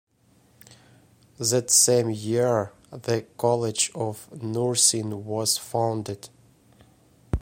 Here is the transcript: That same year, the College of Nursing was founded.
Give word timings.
That 1.37 1.69
same 1.69 2.09
year, 2.09 2.71
the 2.89 3.21
College 3.37 3.91
of 3.93 4.33
Nursing 4.41 5.25
was 5.25 5.59
founded. 5.59 6.29